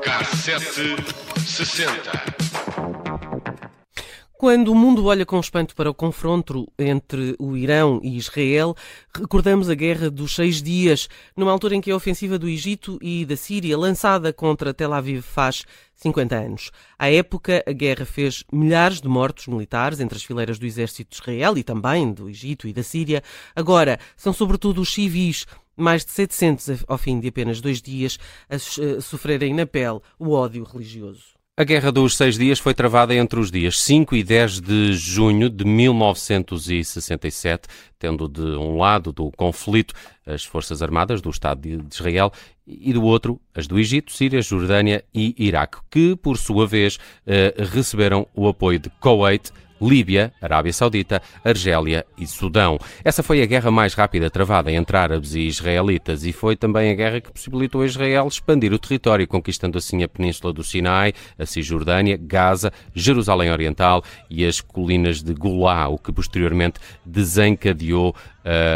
[0.00, 0.96] Cassete
[1.44, 2.43] 60.
[4.44, 8.76] Quando o mundo olha com espanto para o confronto entre o Irão e Israel,
[9.10, 13.24] recordamos a Guerra dos Seis Dias, numa altura em que a ofensiva do Egito e
[13.24, 16.70] da Síria, lançada contra Tel Aviv, faz 50 anos.
[16.98, 21.22] À época, a guerra fez milhares de mortos militares entre as fileiras do exército de
[21.22, 23.22] Israel e também do Egito e da Síria.
[23.56, 28.18] Agora, são sobretudo os civis mais de 700 ao fim de apenas dois dias
[28.50, 28.58] a
[29.00, 31.33] sofrerem na pele o ódio religioso.
[31.56, 35.48] A Guerra dos Seis Dias foi travada entre os dias 5 e 10 de junho
[35.48, 39.94] de 1967, tendo de um lado do conflito
[40.26, 42.32] as Forças Armadas do Estado de Israel
[42.66, 47.54] e do outro as do Egito, Síria, Jordânia e Iraque, que, por sua vez, eh,
[47.72, 49.52] receberam o apoio de Kuwait,
[49.84, 52.78] Líbia, Arábia Saudita, Argélia e Sudão.
[53.04, 56.94] Essa foi a guerra mais rápida travada entre árabes e israelitas e foi também a
[56.94, 61.46] guerra que possibilitou a Israel expandir o território, conquistando assim a península do Sinai, a
[61.46, 68.14] Cisjordânia, Gaza, Jerusalém Oriental e as colinas de Golá, o que posteriormente desencadeou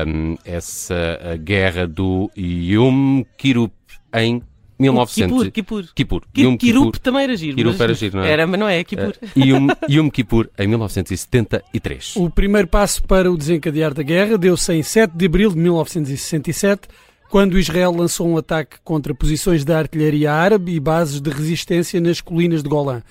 [0.07, 3.73] um, essa guerra do Yom Kirup
[4.13, 4.43] em
[4.79, 5.51] 1900...
[5.51, 5.85] Kippur, Kippur.
[5.95, 6.23] Kippur.
[6.37, 7.57] Yom Kippur também era giro.
[7.57, 8.31] Kirup era giro, não é?
[8.31, 9.15] Era, mas não é, Kippur.
[9.37, 12.17] Uh, Yom, Yom Kippur em 1973.
[12.17, 16.89] O primeiro passo para o desencadear da guerra deu-se em 7 de abril de 1967,
[17.29, 22.21] quando Israel lançou um ataque contra posições da artilharia árabe e bases de resistência nas
[22.21, 23.03] colinas de Golã.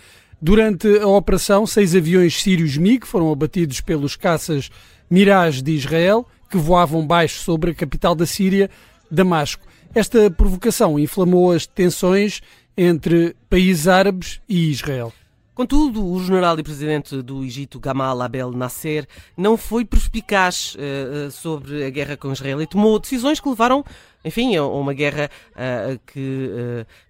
[0.42, 4.70] Durante a operação, seis aviões sírios MiG foram abatidos pelos caças
[5.10, 8.70] Mirage de Israel, que voavam baixo sobre a capital da Síria,
[9.10, 9.67] Damasco.
[9.94, 12.42] Esta provocação inflamou as tensões
[12.78, 15.12] entre países árabes e Israel.
[15.58, 21.84] Contudo, o general e presidente do Egito, Gamal Abel Nasser, não foi perspicaz uh, sobre
[21.84, 23.84] a guerra com Israel e tomou decisões que levaram,
[24.24, 26.52] enfim, a uma guerra uh, que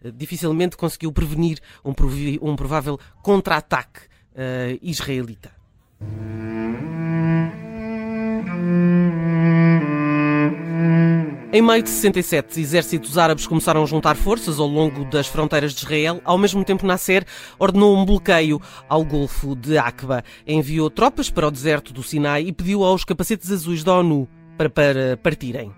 [0.06, 1.94] uh, dificilmente conseguiu prevenir um,
[2.41, 4.00] um provável contra-ataque
[4.84, 5.52] israelita.
[11.57, 15.79] Em maio de 67, exércitos árabes começaram a juntar forças ao longo das fronteiras de
[15.79, 16.22] Israel.
[16.23, 17.25] Ao mesmo tempo, Nasser
[17.57, 20.23] ordenou um bloqueio ao Golfo de Aqaba.
[20.46, 24.69] Enviou tropas para o deserto do Sinai e pediu aos capacetes azuis da ONU para,
[24.69, 25.73] para partirem.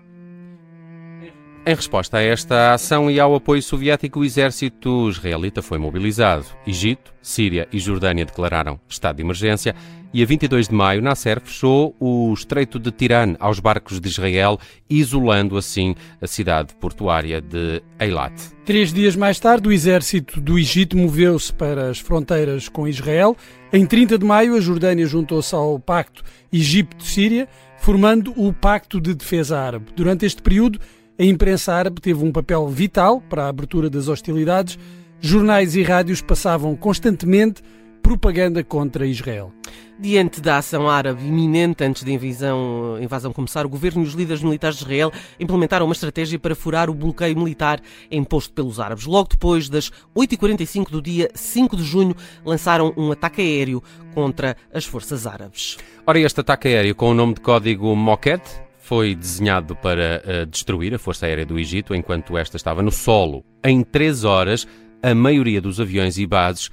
[1.64, 6.44] Em resposta a esta ação e ao apoio soviético, o exército israelita foi mobilizado.
[6.66, 9.74] Egito, Síria e Jordânia declararam estado de emergência
[10.12, 14.58] e a 22 de maio Nasser fechou o Estreito de Tirana aos barcos de Israel,
[14.88, 18.34] isolando assim a cidade portuária de Eilat.
[18.64, 23.36] Três dias mais tarde, o exército do Egito moveu-se para as fronteiras com Israel.
[23.72, 29.58] Em 30 de maio, a Jordânia juntou-se ao Pacto Egito-Síria, formando o Pacto de Defesa
[29.58, 29.86] Árabe.
[29.94, 30.80] Durante este período,
[31.18, 34.78] a imprensa árabe teve um papel vital para a abertura das hostilidades.
[35.20, 37.62] Jornais e rádios passavam constantemente
[38.10, 39.52] propaganda contra Israel.
[39.96, 44.42] Diante da ação árabe iminente antes da invasão, invasão começar, o governo e os líderes
[44.42, 49.04] militares de Israel implementaram uma estratégia para furar o bloqueio militar imposto pelos árabes.
[49.06, 53.80] Logo depois das 8h45 do dia 5 de junho, lançaram um ataque aéreo
[54.12, 55.78] contra as forças árabes.
[56.04, 58.50] Ora, este ataque aéreo com o nome de código Moquette
[58.80, 63.44] foi desenhado para uh, destruir a Força Aérea do Egito enquanto esta estava no solo.
[63.62, 64.66] Em três horas,
[65.00, 66.70] a maioria dos aviões e bases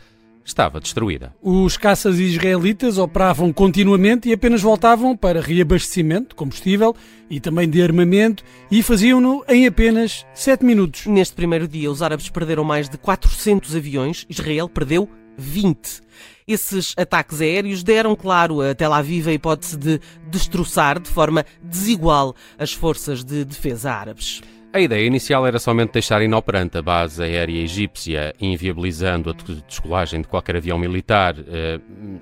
[0.48, 1.34] estava destruída.
[1.42, 6.96] Os caças israelitas operavam continuamente e apenas voltavam para reabastecimento de combustível
[7.30, 11.06] e também de armamento e faziam-no em apenas sete minutos.
[11.06, 16.02] Neste primeiro dia, os árabes perderam mais de 400 aviões, Israel perdeu 20.
[16.48, 20.00] Esses ataques aéreos deram, claro, a Tel Aviv a hipótese de
[20.32, 24.42] destroçar de forma desigual as forças de defesa árabes.
[24.78, 29.34] A ideia inicial era somente deixar inoperante a base aérea egípcia, inviabilizando a
[29.68, 31.80] descolagem de qualquer avião militar, eh,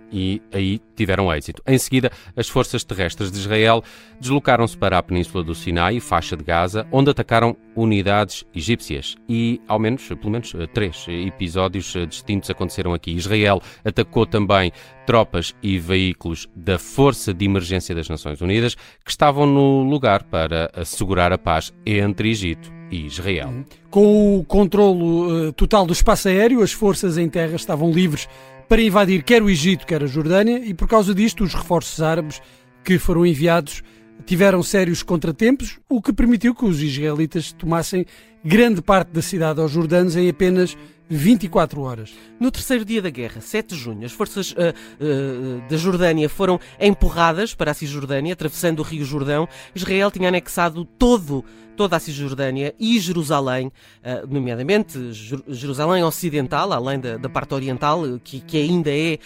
[0.09, 1.61] e aí tiveram êxito.
[1.67, 3.83] Em seguida, as forças terrestres de Israel
[4.21, 9.17] deslocaram-se para a península do Sinai, faixa de Gaza, onde atacaram unidades egípcias.
[9.27, 13.11] E, ao menos, pelo menos, eh, três episódios eh, distintos aconteceram aqui.
[13.11, 14.71] Israel atacou também
[15.05, 20.69] tropas e veículos da Força de Emergência das Nações Unidas que estavam no lugar para
[20.75, 23.65] assegurar a paz entre Egito e Israel.
[23.89, 28.27] Com o controlo uh, total do espaço aéreo, as forças em terra estavam livres
[28.67, 32.41] para invadir quer o Egito, quer a Jordânia, e por causa disto, os reforços árabes
[32.83, 33.83] que foram enviados
[34.25, 38.05] tiveram sérios contratempos, o que permitiu que os israelitas tomassem
[38.43, 40.77] grande parte da cidade aos jordanos em apenas
[41.09, 42.13] 24 horas.
[42.39, 46.59] No terceiro dia da guerra, 7 de junho, as forças uh, uh, da Jordânia foram
[46.79, 49.47] empurradas para a Cisjordânia, atravessando o Rio Jordão.
[49.73, 51.43] Israel tinha anexado todo
[51.75, 55.11] toda a Cisjordânia e Jerusalém, uh, nomeadamente
[55.49, 59.19] Jerusalém Ocidental, além da, da parte oriental, que, que ainda é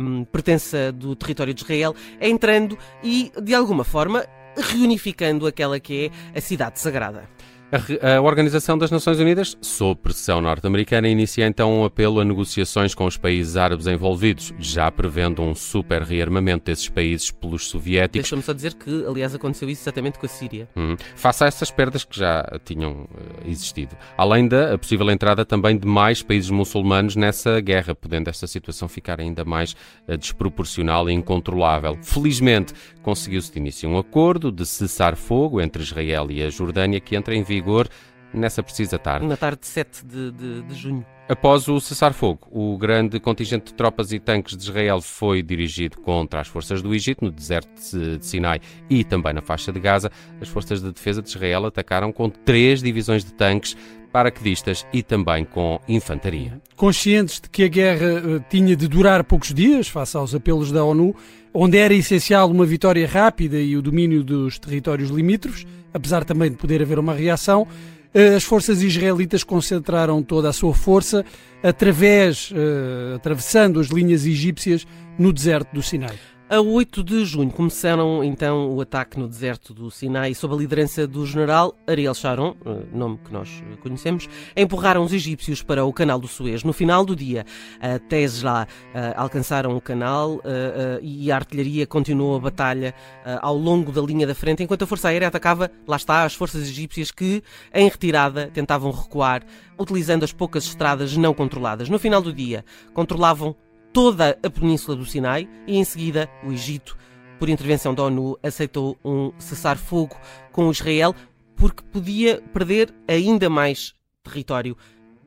[0.00, 4.24] um, pertença do território de Israel, entrando e, de alguma forma,
[4.56, 7.28] reunificando aquela que é a cidade sagrada.
[7.72, 13.06] A, Organização das Nações Unidas, sob pressão norte-americana, inicia então um apelo a negociações com
[13.06, 18.28] os países árabes envolvidos, já prevendo um super rearmamento desses países pelos soviéticos.
[18.28, 20.68] Deixa-me só dizer que, aliás, aconteceu isso exatamente com a Síria.
[20.76, 23.96] Hum, face a essas perdas que já tinham uh, existido.
[24.18, 29.18] Além da possível entrada também de mais países muçulmanos nessa guerra, podendo esta situação ficar
[29.18, 29.74] ainda mais
[30.06, 31.98] uh, desproporcional e incontrolável.
[32.02, 37.16] Felizmente, conseguiu-se de início um acordo de cessar fogo entre Israel e a Jordânia que
[37.16, 37.88] entra em vigor vigor
[38.34, 39.26] nessa precisa tarde.
[39.26, 41.06] Na tarde de 7 de, de, de junho.
[41.28, 46.40] Após o cessar-fogo, o grande contingente de tropas e tanques de Israel foi dirigido contra
[46.40, 47.70] as forças do Egito, no deserto
[48.18, 48.60] de Sinai
[48.90, 50.10] e também na faixa de Gaza.
[50.40, 53.76] As forças de defesa de Israel atacaram com três divisões de tanques
[54.12, 56.60] paraquedistas e também com infantaria.
[56.76, 60.84] Conscientes de que a guerra uh, tinha de durar poucos dias, face aos apelos da
[60.84, 61.16] ONU,
[61.54, 66.56] onde era essencial uma vitória rápida e o domínio dos territórios limítrofes, apesar também de
[66.56, 71.24] poder haver uma reação, uh, as forças israelitas concentraram toda a sua força
[71.62, 74.86] através, uh, atravessando as linhas egípcias
[75.18, 76.18] no deserto do Sinai.
[76.52, 81.06] A 8 de junho começaram então o ataque no deserto do Sinai sob a liderança
[81.06, 83.48] do general Ariel Sharon, eh, nome que nós
[83.80, 86.62] conhecemos, empurraram os egípcios para o canal do Suez.
[86.62, 87.46] No final do dia,
[87.80, 92.94] até lá eh, alcançaram o canal eh, e a artilharia continuou a batalha
[93.40, 96.68] ao longo da linha da frente, enquanto a Força Aérea atacava, lá está, as forças
[96.68, 99.42] egípcias que, em retirada, tentavam recuar,
[99.78, 101.88] utilizando as poucas estradas não controladas.
[101.88, 102.62] No final do dia,
[102.92, 103.56] controlavam
[103.92, 106.96] toda a península do Sinai e, em seguida, o Egito,
[107.38, 110.16] por intervenção da ONU, aceitou um cessar-fogo
[110.50, 111.14] com Israel
[111.56, 114.76] porque podia perder ainda mais território.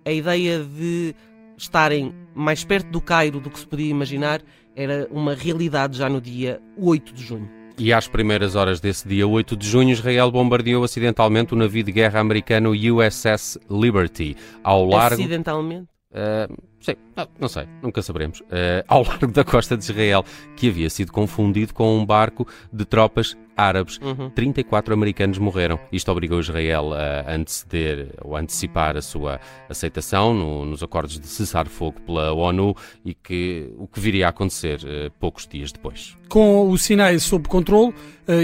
[0.05, 1.15] A ideia de
[1.57, 4.41] estarem mais perto do Cairo do que se podia imaginar
[4.75, 7.49] era uma realidade já no dia 8 de junho.
[7.77, 11.91] E às primeiras horas desse dia 8 de junho, Israel bombardeou acidentalmente o navio de
[11.91, 15.21] guerra americano USS Liberty ao largo.
[15.21, 15.87] Acidentalmente?
[16.11, 18.41] Uh, sim, não, não, sei, nunca saberemos.
[18.41, 20.23] Uh, ao largo da costa de Israel,
[20.55, 23.97] que havia sido confundido com um barco de tropas árabes.
[24.01, 24.29] Uhum.
[24.29, 25.79] 34 americanos morreram.
[25.91, 29.39] Isto obrigou Israel a anteceder ou antecipar a sua
[29.69, 34.79] aceitação no, nos acordos de cessar-fogo pela ONU e que o que viria a acontecer
[34.83, 36.15] uh, poucos dias depois.
[36.29, 37.93] Com o Sinai sob controle,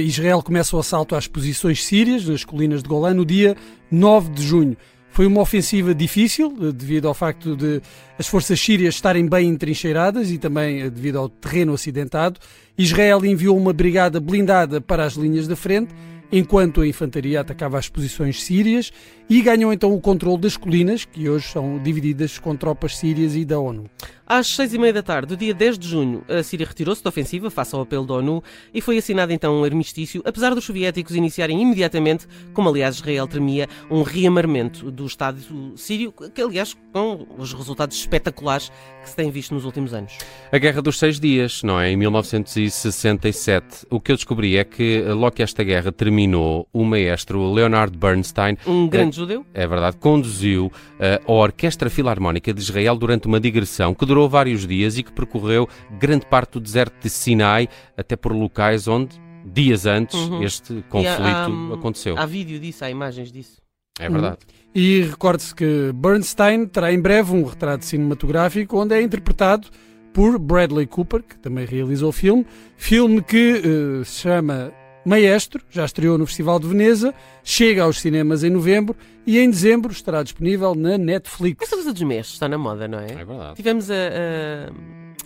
[0.06, 3.58] Israel começa o assalto às posições sírias nas colinas de Golã no dia
[3.90, 4.78] 9 de junho.
[5.12, 7.82] Foi uma ofensiva difícil, eh, devido ao facto de
[8.18, 12.40] as forças sírias estarem bem entrincheiradas e também eh, devido ao terreno acidentado.
[12.78, 15.94] Israel enviou uma brigada blindada para as linhas da frente
[16.32, 18.92] enquanto a infantaria atacava as posições sírias
[19.30, 23.44] e ganhou então o controle das colinas, que hoje são divididas com tropas sírias e
[23.44, 23.90] da ONU.
[24.34, 27.10] Às seis e meia da tarde do dia 10 de junho, a Síria retirou-se da
[27.10, 28.42] ofensiva face ao apelo da ONU
[28.74, 33.68] e foi assinado então um armistício, apesar dos soviéticos iniciarem imediatamente, como aliás Israel temia,
[33.90, 35.38] um reamarmento do Estado
[35.76, 38.72] sírio, que aliás com os resultados espetaculares
[39.04, 40.18] que se têm visto nos últimos anos.
[40.50, 41.92] A Guerra dos Seis Dias, não é?
[41.92, 43.86] Em 1967.
[43.90, 48.58] O que eu descobri é que logo que esta guerra terminou, o maestro Leonard Bernstein...
[48.66, 49.46] Um grande é, judeu?
[49.54, 54.30] É verdade, conduziu uh, a Orquestra Filarmónica de Israel durante uma digressão que durou durou
[54.30, 55.68] vários dias e que percorreu
[56.00, 60.44] grande parte do deserto de Sinai, até por locais onde, dias antes, uhum.
[60.44, 62.18] este conflito há, há, aconteceu.
[62.18, 63.62] Há vídeo disso, há imagens disso.
[64.00, 64.38] É verdade.
[64.48, 64.62] Uhum.
[64.74, 69.68] E recorde-se que Bernstein terá em breve um retrato cinematográfico onde é interpretado
[70.14, 72.46] por Bradley Cooper, que também realizou o filme,
[72.78, 74.72] filme que uh, se chama
[75.04, 79.92] Maestro, já estreou no Festival de Veneza, chega aos cinemas em novembro e em dezembro
[79.92, 81.64] estará disponível na Netflix.
[81.64, 83.12] Esta coisa dos mestres está na moda, não é?
[83.12, 83.56] É verdade.
[83.56, 84.72] Tivemos a, a.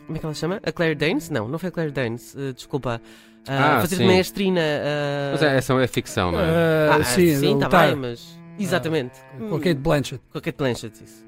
[0.05, 0.59] como é que ela chama?
[0.63, 1.29] A Claire Danes?
[1.29, 3.01] Não, não foi a Claire Danes, uh, desculpa.
[3.47, 4.07] Uh, ah, fazer sim.
[4.07, 4.61] maestrina.
[4.61, 5.31] Uh...
[5.33, 6.43] Mas é, essa é ficção, não é?
[6.43, 8.39] Uh, ah, sim, está bem, mas.
[8.57, 9.19] Exatamente.
[9.49, 10.21] com a Kate Blanchett.
[10.31, 11.25] Com a Kate Blanchett, isso.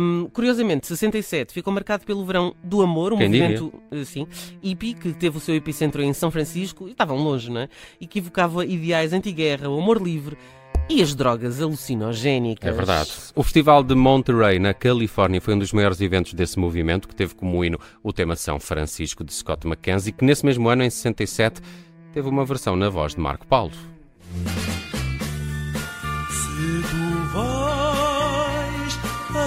[0.00, 4.26] Um, curiosamente, 67 ficou marcado pelo verão do amor, um Quem movimento assim,
[4.62, 7.68] hippie que teve o seu epicentro em São Francisco e estavam longe, não é?
[8.00, 10.36] E que evocava ideais anti-guerra, o amor livre
[10.88, 12.68] e as drogas alucinogénicas.
[12.68, 13.10] É verdade.
[13.34, 17.34] O Festival de Monterey, na Califórnia, foi um dos maiores eventos desse movimento, que teve
[17.34, 21.60] como hino o tema São Francisco de Scott McKenzie, que nesse mesmo ano, em 67,
[22.12, 23.72] teve uma versão na voz de Marco Paulo.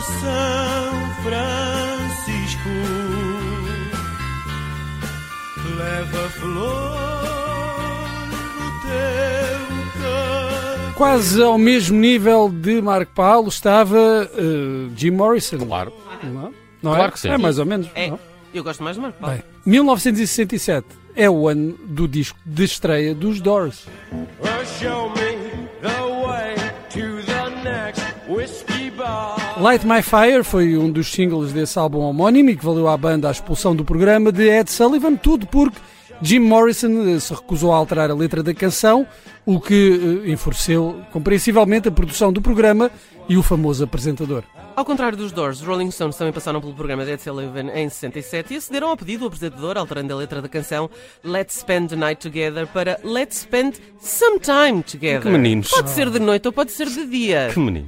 [0.05, 2.69] São Francisco
[5.77, 6.95] leva flor
[8.59, 10.93] no teu canto.
[10.95, 15.57] Quase ao mesmo nível de Marco Paulo estava eh, Jim Morrison.
[15.65, 15.91] Claro.
[16.23, 17.11] Não, não Claro é?
[17.11, 17.29] que sim.
[17.29, 17.89] É mais ou menos.
[17.95, 18.19] É, não?
[18.53, 19.35] eu gosto mais de Marco Paulo.
[19.35, 20.85] Bem, 1967
[21.15, 23.87] é o ano do disco de estreia dos Doors.
[24.39, 24.65] Well,
[29.65, 33.29] Light My Fire foi um dos singles desse álbum homónimo e que valeu à banda
[33.29, 35.79] a expulsão do programa de Ed Sullivan, tudo porque
[36.21, 39.07] Jim Morrison eh, se recusou a alterar a letra da canção,
[39.43, 42.91] o que eh, enfureceu compreensivelmente a produção do programa
[43.27, 44.43] e o famoso apresentador.
[44.75, 47.89] Ao contrário dos Doors, os Rolling Stones também passaram pelo programa de Ed Sullivan em
[47.89, 50.91] 67 e acederam ao pedido do apresentador, alterando a letra da canção
[51.23, 55.21] Let's Spend the Night Together para Let's Spend Some Time Together.
[55.23, 55.69] Que meninos.
[55.69, 57.49] Pode ser de noite ou pode ser de dia.
[57.51, 57.87] Que menino.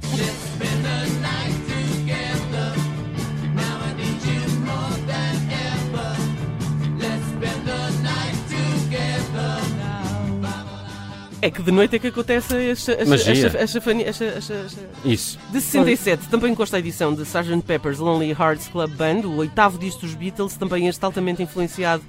[11.40, 13.32] É que de noite é que acontece esta, esta, Magia.
[13.46, 15.38] esta, esta, esta- Isso.
[15.52, 17.62] De 67, também consta a edição de Sgt.
[17.64, 22.02] Pepper's Lonely Hearts Club Band, o oitavo disco dos Beatles, também este altamente influenciado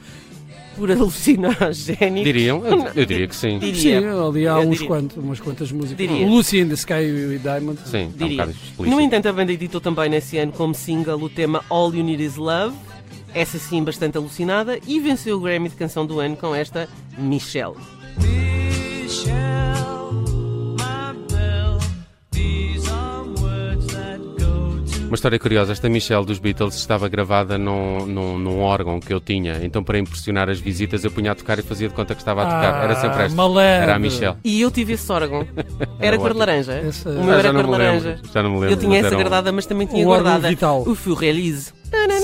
[0.75, 2.23] por alucinogénicos.
[2.23, 2.65] Diriam?
[2.65, 3.59] Eu, eu diria que sim.
[3.59, 4.01] Diria.
[4.01, 5.97] Sim, ali há uns quantos, umas quantas músicas.
[5.97, 6.25] Diria.
[6.25, 6.93] O Lucy in the Sky
[7.35, 7.79] e Diamond.
[7.85, 8.43] Sim, um Diria.
[8.45, 8.83] explícito.
[8.89, 12.23] No entanto, a banda editou também nesse ano como single o tema All You Need
[12.23, 12.75] Is Love,
[13.35, 17.75] essa sim bastante alucinada, e venceu o Grammy de Canção do Ano com esta Michelle.
[25.07, 29.19] Uma história curiosa, esta Michelle dos Beatles estava gravada num, num, num órgão que eu
[29.19, 32.21] tinha, então para impressionar as visitas eu punha a tocar e fazia de conta que
[32.21, 32.83] estava a tocar.
[32.83, 33.35] Era sempre esta.
[33.35, 33.59] malandro.
[33.83, 34.37] Era a Michelle.
[34.43, 35.47] E eu tive esse órgão.
[35.99, 36.73] Era cor laranja.
[36.73, 38.19] Essa- O meu Ah, era cor lembro, laranja.
[38.31, 38.75] Já não me lembro.
[38.75, 40.83] Eu tinha essa era um- guardada, mas também tinha O guardada vital.
[40.87, 41.73] o Fio Release.
[41.89, 42.21] Também.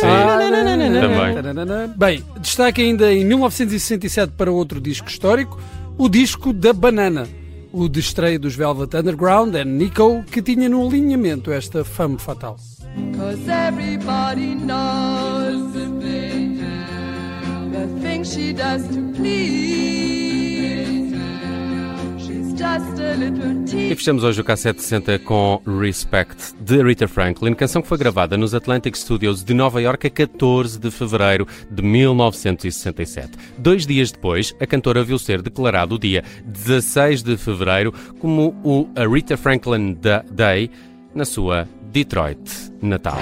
[1.98, 5.60] Bem, destaque ainda em 1967 para outro disco histórico,
[5.98, 7.28] o disco da Banana,
[7.72, 12.58] o de estreia dos Velvet Underground and Nico, que tinha no alinhamento esta fama fatal.
[23.78, 28.54] E fechamos hoje o K760 com Respect, de Rita Franklin, canção que foi gravada nos
[28.56, 33.32] Atlantic Studios de Nova York a 14 de fevereiro de 1967.
[33.58, 38.88] Dois dias depois, a cantora viu ser declarado o dia 16 de fevereiro como o
[39.12, 40.70] Rita Franklin Da- Day
[41.14, 42.40] na sua Detroit
[42.82, 43.20] natal.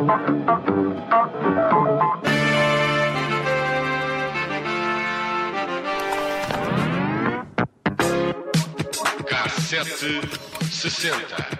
[0.00, 0.40] Mister.
[9.28, 11.59] K760.